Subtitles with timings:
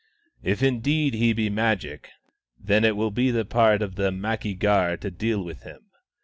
[0.43, 2.09] "If indeed he be Magic,
[2.59, 5.81] then it will be the part of the Mcki gar to deal with him.